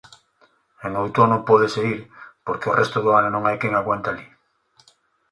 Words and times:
En 0.87 0.91
outono 1.01 1.37
pódese 1.49 1.81
ir, 1.93 1.99
porque 2.45 2.69
o 2.71 2.75
resto 2.79 2.97
do 3.01 3.11
ano 3.19 3.29
non 3.31 3.43
hai 3.45 3.57
quen 3.61 3.73
aguante 3.75 4.07
alí. 4.11 4.27